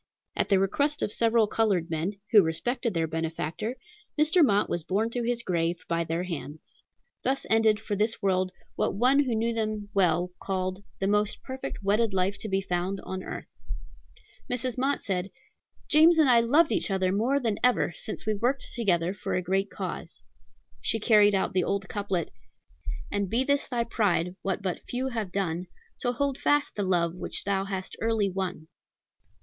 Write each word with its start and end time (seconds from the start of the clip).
At 0.35 0.49
the 0.49 0.57
request 0.57 1.03
of 1.03 1.11
several 1.11 1.45
colored 1.45 1.91
men, 1.91 2.13
who 2.31 2.41
respected 2.41 2.95
their 2.95 3.05
benefactor, 3.05 3.75
Mr. 4.19 4.43
Mott 4.43 4.67
was 4.67 4.81
borne 4.81 5.11
to 5.11 5.21
his 5.21 5.43
grave 5.43 5.85
by 5.87 6.03
their 6.03 6.23
hands. 6.23 6.81
Thus 7.21 7.45
ended, 7.51 7.79
for 7.79 7.95
this 7.95 8.19
world, 8.19 8.51
what 8.75 8.95
one 8.95 9.19
who 9.25 9.35
knew 9.35 9.53
them 9.53 9.89
well 9.93 10.31
called 10.41 10.83
"the 10.97 11.05
most 11.07 11.43
perfect 11.43 11.83
wedded 11.83 12.15
life 12.15 12.39
to 12.39 12.49
be 12.49 12.61
found 12.61 12.99
on 13.01 13.21
earth." 13.21 13.45
Mrs. 14.49 14.75
Mott 14.75 15.03
said, 15.03 15.29
"James 15.87 16.17
and 16.17 16.27
I 16.27 16.39
loved 16.39 16.71
each 16.71 16.89
other 16.89 17.11
more 17.11 17.39
than 17.39 17.59
ever 17.63 17.93
since 17.95 18.25
we 18.25 18.33
worked 18.33 18.73
together 18.73 19.13
for 19.13 19.35
a 19.35 19.41
great 19.43 19.69
cause." 19.69 20.23
She 20.81 20.99
carried 20.99 21.35
out 21.35 21.53
the 21.53 21.63
old 21.63 21.87
couplet: 21.87 22.31
"And 23.11 23.29
be 23.29 23.43
this 23.43 23.67
thy 23.67 23.83
pride, 23.83 24.35
what 24.41 24.63
but 24.63 24.79
few 24.89 25.09
have 25.09 25.31
done, 25.31 25.67
To 25.99 26.11
hold 26.11 26.39
fast 26.39 26.73
the 26.75 26.81
love 26.81 27.13
thou 27.45 27.65
hast 27.65 27.95
early 28.01 28.31
won." 28.31 28.67